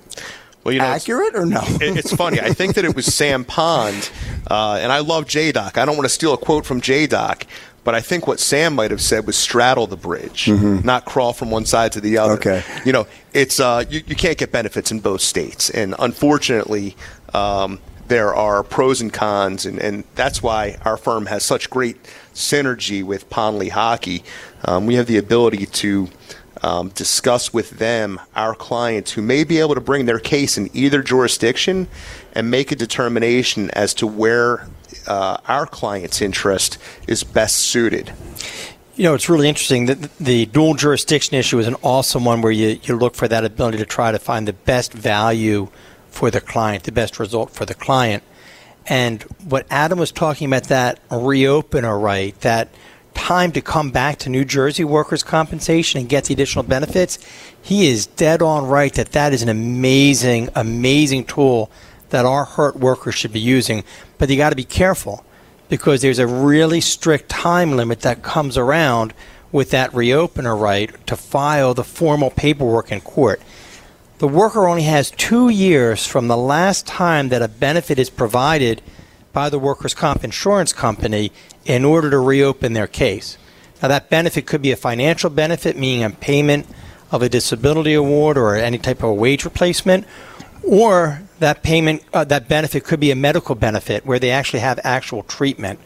[0.64, 1.62] well, you know, accurate or no?
[1.64, 2.40] it's funny.
[2.40, 4.10] I think that it was Sam Pond,
[4.50, 5.78] uh, and I love J Doc.
[5.78, 7.46] I don't want to steal a quote from J Doc,
[7.84, 10.84] but I think what Sam might have said was straddle the bridge, mm-hmm.
[10.86, 12.34] not crawl from one side to the other.
[12.34, 12.62] Okay.
[12.84, 16.96] You know, it's uh, you, you can't get benefits in both states, and unfortunately.
[17.34, 21.96] Um, there are pros and cons, and, and that's why our firm has such great
[22.34, 24.24] synergy with Pond Hockey.
[24.64, 26.08] Um, we have the ability to
[26.62, 30.70] um, discuss with them our clients who may be able to bring their case in
[30.72, 31.88] either jurisdiction
[32.32, 34.68] and make a determination as to where
[35.06, 38.12] uh, our client's interest is best suited.
[38.96, 42.50] You know, it's really interesting that the dual jurisdiction issue is an awesome one where
[42.50, 45.68] you, you look for that ability to try to find the best value
[46.10, 48.22] for the client, the best result for the client.
[48.86, 52.68] And what Adam was talking about, that reopener right, that
[53.14, 57.18] time to come back to New Jersey workers' compensation and get the additional benefits,
[57.60, 61.70] he is dead on right that that is an amazing, amazing tool
[62.10, 63.84] that our hurt workers should be using.
[64.16, 65.24] But you got to be careful
[65.68, 69.12] because there's a really strict time limit that comes around
[69.52, 73.42] with that reopener right to file the formal paperwork in court
[74.18, 78.82] the worker only has two years from the last time that a benefit is provided
[79.32, 81.30] by the workers' comp insurance company
[81.64, 83.38] in order to reopen their case.
[83.80, 86.66] Now, that benefit could be a financial benefit, meaning a payment
[87.12, 90.04] of a disability award or any type of wage replacement,
[90.64, 94.80] or that payment, uh, that benefit could be a medical benefit where they actually have
[94.82, 95.78] actual treatment.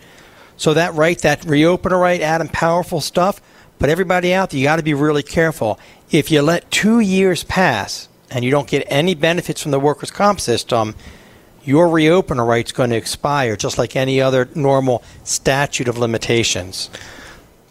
[0.57, 3.43] So that right, that reopener right, Adam, powerful stuff.
[3.79, 5.79] But everybody out there, you got to be really careful.
[6.11, 10.11] If you let two years pass and you don't get any benefits from the workers'
[10.11, 10.95] comp system,
[11.65, 16.91] your reopener right is going to expire just like any other normal statute of limitations.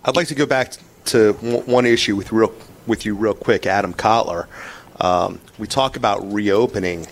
[0.06, 0.74] I'd like to go back
[1.06, 2.54] to one issue with real
[2.88, 4.48] with you real quick, Adam Kotlar.
[5.00, 7.08] Um, we talk about reopening.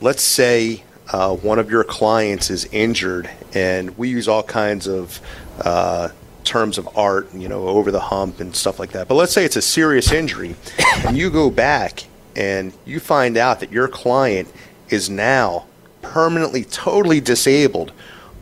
[0.00, 5.20] Let's say uh, one of your clients is injured, and we use all kinds of
[5.64, 6.08] uh,
[6.44, 9.06] terms of art, you know, over the hump and stuff like that.
[9.06, 10.56] But let's say it's a serious injury,
[11.06, 12.04] and you go back
[12.40, 14.48] and you find out that your client
[14.88, 15.66] is now
[16.00, 17.92] permanently, totally disabled,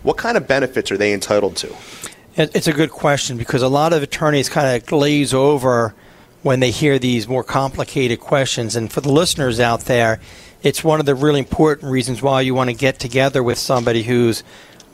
[0.04, 1.74] what kind of benefits are they entitled to?
[2.36, 5.94] It's a good question because a lot of attorneys kind of glaze over
[6.42, 8.76] when they hear these more complicated questions.
[8.76, 10.20] And for the listeners out there,
[10.62, 14.04] it's one of the really important reasons why you want to get together with somebody
[14.04, 14.44] who's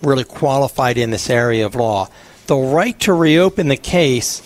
[0.03, 2.09] really qualified in this area of law.
[2.47, 4.40] The right to reopen the case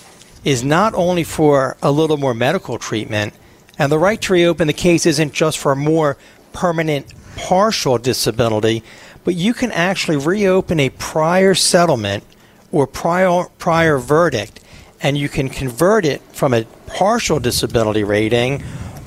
[0.45, 3.35] is not only for a little more medical treatment
[3.79, 6.17] and the right to reopen the case isn't just for a more
[6.53, 8.83] permanent partial disability,
[9.25, 12.25] but you can actually reopen a prior settlement
[12.73, 14.61] or prior, prior verdict,
[15.01, 18.63] and you can convert it from a partial disability rating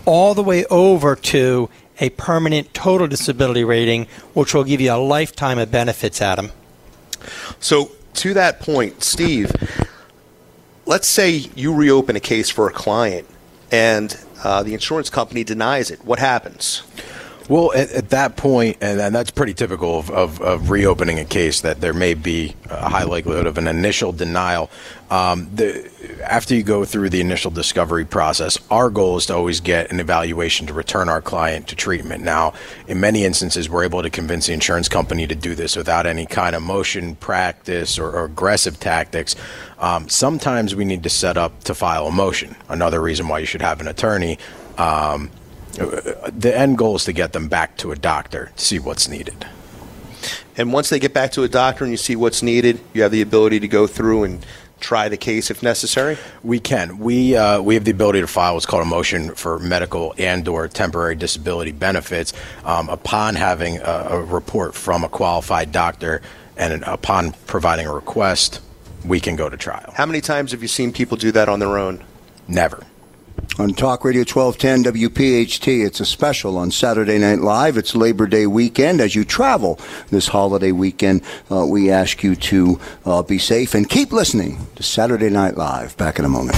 [0.06, 4.98] all the way over to a permanent total disability rating, which will give you a
[4.98, 6.52] lifetime of benefits, Adam.
[7.60, 9.52] So, to that point, Steve,
[10.86, 13.28] let's say you reopen a case for a client
[13.72, 16.04] and uh, the insurance company denies it.
[16.06, 16.84] What happens?
[17.52, 21.26] Well, at, at that point, and, and, that's pretty typical of, of, of, reopening a
[21.26, 24.70] case, that there may be a high likelihood of an initial denial.
[25.10, 25.92] Um, the,
[26.24, 30.00] after you go through the initial discovery process, our goal is to always get an
[30.00, 32.24] evaluation to return our client to treatment.
[32.24, 32.54] Now,
[32.88, 36.26] in many instances, we're able to convince the insurance company to do this without any
[36.26, 39.36] kind of motion practice or, or aggressive tactics.
[39.78, 42.56] Um, sometimes we need to set up to file a motion.
[42.70, 44.40] Another reason why you should have an attorney.
[44.78, 45.32] Um,
[45.74, 49.46] the end goal is to get them back to a doctor to see what's needed.
[50.58, 53.12] And once they get back to a doctor and you see what's needed, you have
[53.12, 54.46] the ability to go through and
[54.80, 56.18] try the case if necessary?
[56.44, 57.00] We can.
[57.00, 60.68] We uh, we have the ability to file what's called a motion for medical and/or
[60.68, 62.34] temporary disability benefits
[62.66, 66.22] um, upon having a, a, report from a qualified doctor,
[66.58, 68.60] and upon providing a request,
[69.06, 69.94] we can go to trial.
[69.96, 72.04] How many times have you seen people do that on their own?
[72.48, 72.86] Never
[73.60, 75.86] on Talk Radio 1210 WPHT.
[75.86, 77.78] It's a special on Saturday Night Live.
[77.78, 79.02] It's Labor Day weekend.
[79.02, 83.90] As you travel this holiday weekend, uh, we ask you to uh, be safe and
[83.90, 85.96] keep listening to Saturday Night Live.
[85.98, 86.58] Back in a moment.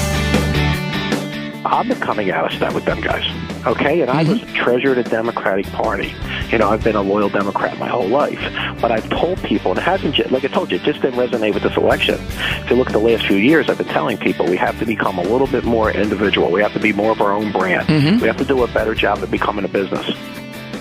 [1.66, 3.26] I've been coming out of step with them guys.
[3.66, 4.56] Okay, and I was mm-hmm.
[4.56, 6.14] a treasure of the Democratic Party.
[6.50, 8.40] You know, I've been a loyal Democrat my whole life,
[8.82, 11.54] but I've told people, and it hasn't, like I told you, it just didn't resonate
[11.54, 12.16] with this election.
[12.20, 14.86] If you look at the last few years, I've been telling people we have to
[14.86, 16.52] become a little bit more individual.
[16.52, 17.88] We have to be more of our own brand.
[17.88, 18.20] Mm-hmm.
[18.20, 20.06] We have to do a better job of becoming a business.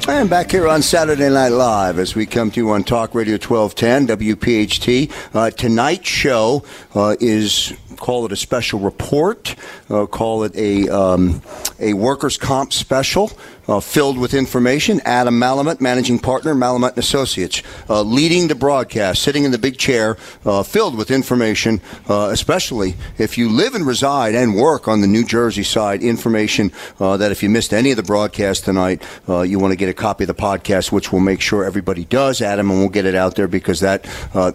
[0.09, 3.35] I'm back here on Saturday Night Live as we come to you on Talk Radio
[3.35, 5.13] 1210 WPHT.
[5.33, 6.65] Uh, tonight's show
[6.97, 9.55] uh, is call it a special report,
[9.89, 11.41] uh, call it a um,
[11.79, 13.31] a workers' comp special
[13.69, 15.01] uh, filled with information.
[15.05, 19.79] Adam Malamut, managing partner, Malamut and Associates, uh, leading the broadcast, sitting in the big
[19.79, 21.81] chair, uh, filled with information.
[22.09, 26.73] Uh, especially if you live and reside and work on the New Jersey side, information
[26.99, 29.95] uh, that if you missed any of the broadcast tonight, you want to get a
[29.95, 33.15] copy of the podcast, which we'll make sure everybody does, Adam, and we'll get it
[33.15, 34.05] out there because that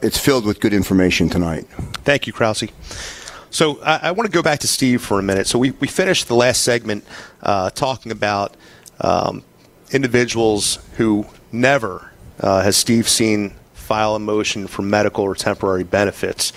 [0.03, 1.65] it's filled with good information tonight.
[2.03, 3.16] Thank you, Krause.
[3.49, 5.47] So I, I want to go back to Steve for a minute.
[5.47, 7.05] So we, we finished the last segment
[7.41, 8.55] uh, talking about
[8.99, 9.43] um,
[9.91, 16.51] individuals who never uh, has Steve seen file a motion for medical or temporary benefits.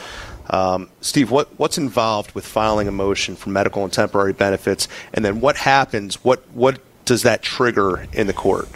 [0.50, 5.24] Um, Steve, what, what's involved with filing a motion for medical and temporary benefits, and
[5.24, 6.24] then what happens?
[6.24, 8.68] What what does that trigger in the court?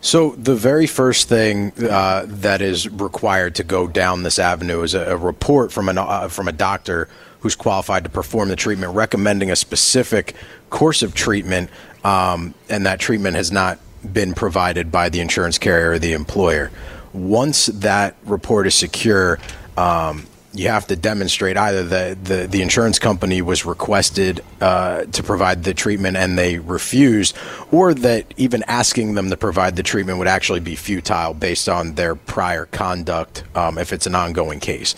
[0.00, 4.94] So the very first thing uh, that is required to go down this avenue is
[4.94, 7.08] a, a report from an uh, from a doctor
[7.44, 10.34] who's qualified to perform the treatment, recommending a specific
[10.70, 11.68] course of treatment,
[12.02, 13.78] um, and that treatment has not
[14.14, 16.70] been provided by the insurance carrier or the employer.
[17.12, 19.38] Once that report is secure,
[19.76, 25.22] um, you have to demonstrate either that the, the insurance company was requested uh, to
[25.22, 27.36] provide the treatment and they refused,
[27.70, 31.94] or that even asking them to provide the treatment would actually be futile based on
[31.96, 34.94] their prior conduct um, if it's an ongoing case.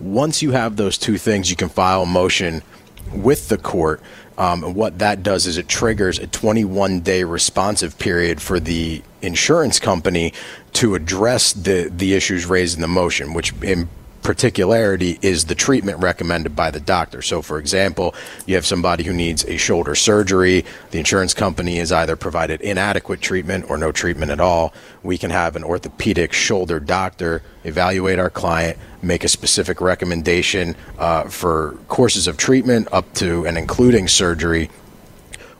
[0.00, 2.62] Once you have those two things, you can file a motion
[3.12, 4.00] with the court.
[4.36, 9.02] Um, and what that does is it triggers a 21 day responsive period for the
[9.20, 10.32] insurance company
[10.74, 13.88] to address the, the issues raised in the motion, which in
[14.22, 17.22] particularity is the treatment recommended by the doctor.
[17.22, 18.14] So, for example,
[18.46, 20.64] you have somebody who needs a shoulder surgery.
[20.90, 24.72] The insurance company has either provided inadequate treatment or no treatment at all.
[25.02, 31.24] We can have an orthopedic shoulder doctor evaluate our client, make a specific recommendation uh,
[31.24, 34.70] for courses of treatment up to and including surgery.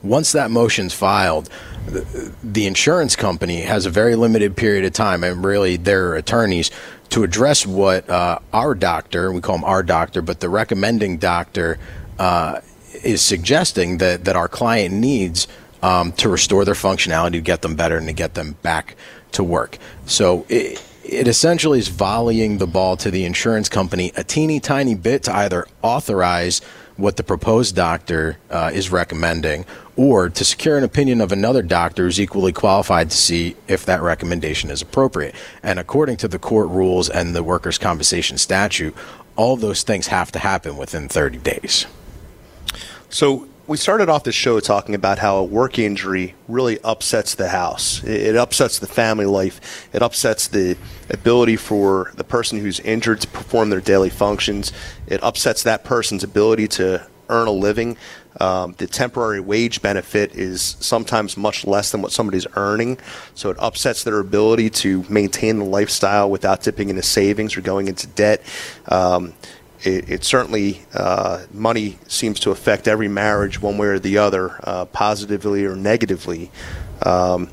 [0.03, 1.49] Once that motion's filed,
[1.87, 6.71] the, the insurance company has a very limited period of time, and really their attorneys
[7.11, 11.79] to address what uh, our doctor, we call him our doctor, but the recommending doctor
[12.19, 12.61] uh,
[13.03, 15.49] is suggesting that, that our client needs
[15.83, 18.97] um, to restore their functionality, to get them better, and to get them back
[19.33, 19.79] to work.
[20.07, 24.95] So it, it essentially is volleying the ball to the insurance company a teeny tiny
[24.95, 26.61] bit to either authorize
[26.99, 29.65] what the proposed doctor uh, is recommending
[29.97, 34.03] or to secure an opinion of another doctor who's equally qualified to see if that
[34.03, 35.35] recommendation is appropriate.
[35.63, 38.95] And according to the court rules and the workers' compensation statute,
[39.37, 41.87] all those things have to happen within 30 days.
[43.09, 47.51] So we started off the show talking about how a work injury really upsets the
[47.51, 48.03] house.
[48.03, 49.87] It, upsets the family life.
[49.93, 50.79] It upsets the
[51.11, 54.73] ability for the person who's injured to perform their daily functions.
[55.07, 57.99] It upsets that person's ability to earn a living.
[58.41, 62.99] Um, the temporary wage benefit is sometimes much less than what somebody's earning,
[63.35, 67.89] so it upsets their ability to maintain the lifestyle without dipping into savings or going
[67.89, 68.43] into debt.
[68.87, 69.35] Um,
[69.83, 74.59] it, it, certainly uh, money seems to affect every marriage one way or the other,
[74.65, 76.51] uh, positively or negatively.
[77.03, 77.51] Um,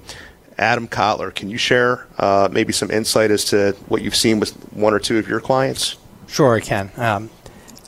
[0.58, 4.54] Adam Kotlar, can you share uh, maybe some insight as to what you've seen with
[4.74, 5.98] one or two of your clients?
[6.28, 6.92] Sure, I can.
[6.98, 7.30] Um,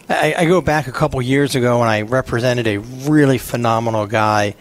[0.09, 4.55] I, I, go back a couple years ago when I represented a really phenomenal guy,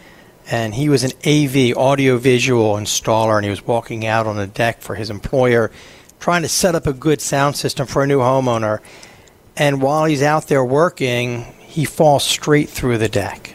[0.50, 4.80] and he was an AV audiovisual installer, and he was walking out on the deck
[4.80, 5.70] for his employer,
[6.18, 8.80] trying to set up a good sound system for a new homeowner
[9.56, 13.54] and while he's out there working, he falls straight through the deck.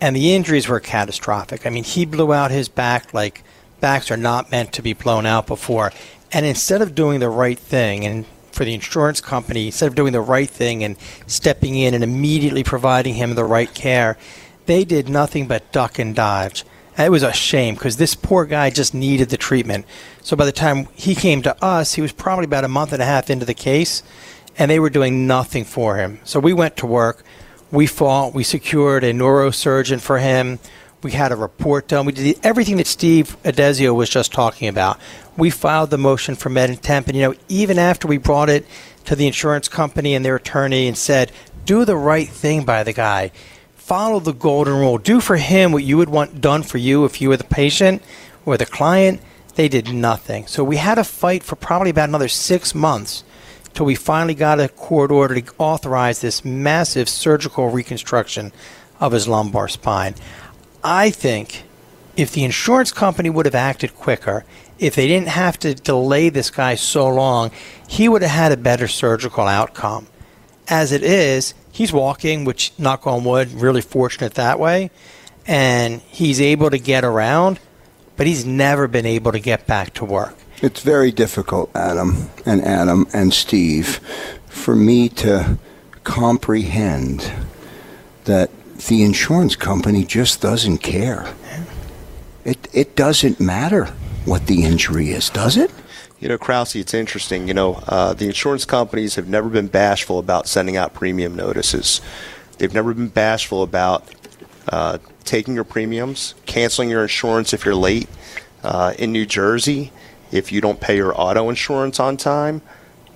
[0.00, 1.66] And the injuries were catastrophic.
[1.66, 3.42] I mean, he blew out his back like
[3.80, 5.92] backs are not meant to be blown out before.
[6.32, 10.12] And instead of doing the right thing, and for the insurance company, instead of doing
[10.12, 10.96] the right thing and
[11.26, 14.16] stepping in and immediately providing him the right care,
[14.66, 16.64] they did nothing but duck and dodge.
[16.96, 19.86] And it was a shame because this poor guy just needed the treatment.
[20.22, 23.02] So by the time he came to us, he was probably about a month and
[23.02, 24.02] a half into the case
[24.58, 26.20] and they were doing nothing for him.
[26.24, 27.24] So we went to work.
[27.70, 28.34] We fought.
[28.34, 30.58] We secured a neurosurgeon for him.
[31.02, 32.04] We had a report done.
[32.04, 34.98] We did everything that Steve Adesio was just talking about.
[35.36, 38.50] We filed the motion for med and temp, and you know, even after we brought
[38.50, 38.66] it
[39.06, 41.32] to the insurance company and their attorney and said,
[41.64, 43.30] "Do the right thing by the guy,
[43.76, 47.20] follow the golden rule, do for him what you would want done for you if
[47.22, 48.02] you were the patient
[48.44, 49.22] or the client,"
[49.54, 50.46] they did nothing.
[50.46, 53.24] So we had a fight for probably about another six months
[53.74, 58.52] till we finally got a court order to authorize this massive surgical reconstruction
[58.98, 60.14] of his lumbar spine.
[60.82, 61.64] I think
[62.16, 64.44] if the insurance company would have acted quicker,
[64.78, 67.50] if they didn't have to delay this guy so long,
[67.86, 70.06] he would have had a better surgical outcome.
[70.68, 74.90] As it is, he's walking, which, knock on wood, really fortunate that way,
[75.46, 77.58] and he's able to get around,
[78.16, 80.36] but he's never been able to get back to work.
[80.62, 83.96] It's very difficult, Adam and Adam and Steve,
[84.46, 85.58] for me to
[86.04, 87.32] comprehend
[88.24, 88.50] that
[88.88, 91.32] the insurance company just doesn't care.
[92.44, 93.86] It, it doesn't matter
[94.26, 95.70] what the injury is, does it?
[96.18, 97.48] You know, Krause, it's interesting.
[97.48, 102.02] You know, uh, the insurance companies have never been bashful about sending out premium notices.
[102.58, 104.06] They've never been bashful about
[104.68, 108.10] uh, taking your premiums, canceling your insurance if you're late.
[108.62, 109.90] Uh, in New Jersey,
[110.32, 112.62] if you don't pay your auto insurance on time,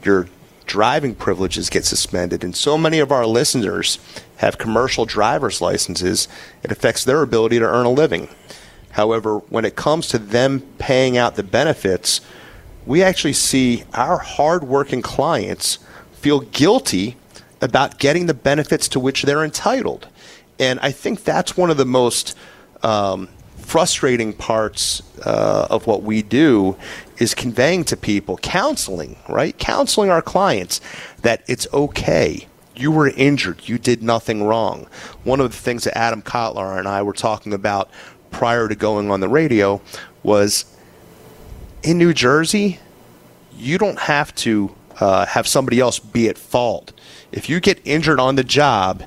[0.02, 0.28] your
[0.66, 2.42] driving privileges get suspended.
[2.42, 3.98] And so many of our listeners
[4.36, 6.28] have commercial driver's licenses,
[6.62, 8.28] it affects their ability to earn a living.
[8.92, 12.20] However, when it comes to them paying out the benefits,
[12.86, 15.78] we actually see our hardworking clients
[16.12, 17.16] feel guilty
[17.60, 20.08] about getting the benefits to which they're entitled.
[20.58, 22.36] And I think that's one of the most
[22.82, 23.28] um,
[23.64, 26.76] frustrating parts uh, of what we do
[27.18, 29.56] is conveying to people counseling, right?
[29.58, 30.80] Counseling our clients
[31.22, 32.46] that it's okay.
[32.76, 33.68] You were injured.
[33.68, 34.86] You did nothing wrong.
[35.22, 37.90] One of the things that Adam Kotlar and I were talking about
[38.30, 39.80] prior to going on the radio
[40.22, 40.64] was
[41.82, 42.80] in New Jersey,
[43.56, 46.92] you don't have to uh, have somebody else be at fault.
[47.32, 49.04] If you get injured on the job,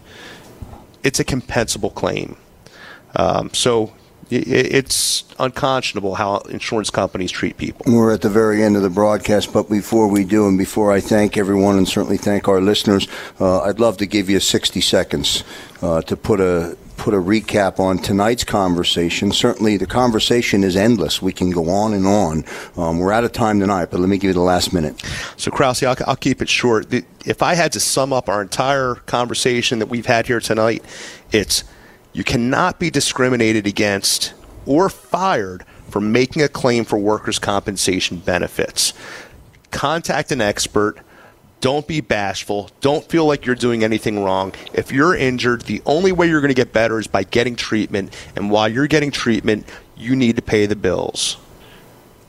[1.03, 2.37] it's a compensable claim.
[3.15, 3.93] Um, so
[4.29, 7.85] it's unconscionable how insurance companies treat people.
[7.87, 10.99] We're at the very end of the broadcast, but before we do, and before I
[10.99, 13.07] thank everyone and certainly thank our listeners,
[13.39, 15.43] uh, I'd love to give you 60 seconds
[15.81, 19.31] uh, to put a put a recap on tonight's conversation.
[19.31, 21.21] Certainly, the conversation is endless.
[21.21, 22.43] We can go on and on.
[22.75, 25.01] Um, we're out of time tonight, but let me give you the last minute.
[25.37, 26.91] So, Krause, I'll, I'll keep it short.
[26.91, 30.83] If I had to sum up our entire conversation that we've had here tonight,
[31.31, 31.63] it's–
[32.17, 34.33] you cannot be discriminated against
[34.65, 38.93] or fired for making a claim for workers' compensation benefits.
[39.69, 40.97] Contact an expert.
[41.61, 42.71] Don't be bashful.
[42.81, 44.51] Don't feel like you're doing anything wrong.
[44.73, 48.11] If you're injured, the only way you're going to get better is by getting treatment.
[48.35, 51.37] And while you're getting treatment, you need to pay the bills.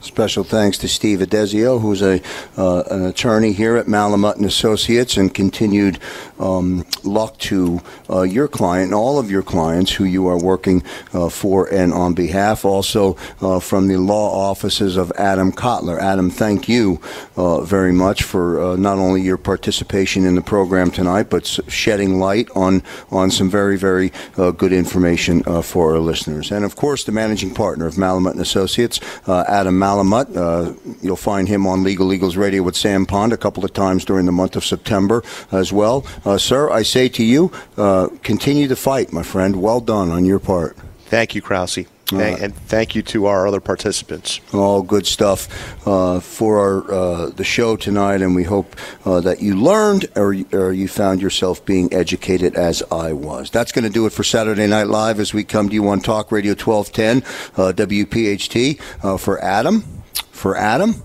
[0.01, 2.23] Special thanks to Steve Adesio, who's a
[2.57, 5.99] uh, an attorney here at Malamut and Associates, and continued
[6.39, 10.85] um, luck to uh, your client and all of your clients who you are working
[11.13, 12.65] uh, for and on behalf.
[12.65, 15.99] Also uh, from the law offices of Adam Kotlar.
[15.99, 17.01] Adam, thank you
[17.37, 22.21] uh, very much for uh, not only your participation in the program tonight, but shedding
[22.21, 24.13] light on on some very very
[24.57, 26.53] good information for our listeners.
[26.53, 29.88] And of course, the managing partner of Malamut and Associates, Adam.
[29.89, 30.37] Malamut.
[30.37, 34.05] Uh, you'll find him on Legal Eagles Radio with Sam Pond a couple of times
[34.05, 36.05] during the month of September as well.
[36.27, 39.63] Uh, sir, I say to you, uh, continue to fight, my friend.
[39.63, 40.77] Well done on your part.
[41.07, 41.87] Thank you, Krause.
[42.17, 44.41] Thank, and thank you to our other participants.
[44.55, 49.43] All good stuff uh, for our uh, the show tonight, and we hope uh, that
[49.43, 53.51] you learned or, or you found yourself being educated as I was.
[53.51, 56.01] That's going to do it for Saturday Night Live as we come to you on
[56.01, 57.19] Talk Radio 1210
[57.63, 59.85] uh, WPHT uh, for Adam,
[60.31, 61.03] for Adam,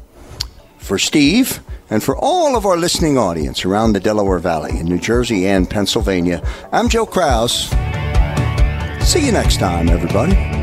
[0.78, 1.60] for Steve.
[1.90, 5.70] And for all of our listening audience around the Delaware Valley in New Jersey and
[5.70, 6.42] Pennsylvania,
[6.72, 7.70] I'm Joe Krause.
[9.06, 10.63] See you next time, everybody.